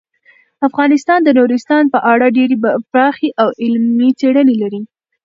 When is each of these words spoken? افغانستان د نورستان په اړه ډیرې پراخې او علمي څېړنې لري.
افغانستان 0.67 1.19
د 1.23 1.29
نورستان 1.37 1.83
په 1.93 1.99
اړه 2.13 2.25
ډیرې 2.37 2.55
پراخې 2.91 3.29
او 3.41 3.47
علمي 3.63 4.09
څېړنې 4.19 4.55
لري. 4.61 4.81